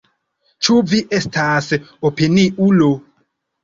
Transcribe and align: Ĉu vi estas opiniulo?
Ĉu 0.67 0.77
vi 0.93 1.03
estas 1.19 1.71
opiniulo? 2.13 2.93